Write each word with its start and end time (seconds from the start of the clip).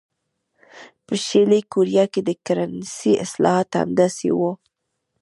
په 1.05 1.13
شلي 1.25 1.61
کوریا 1.71 2.05
کې 2.13 2.21
د 2.23 2.29
کرنسۍ 2.45 3.13
اصلاحات 3.25 3.69
هم 3.73 3.79
همداسې 3.81 4.27
وو. 4.37 4.51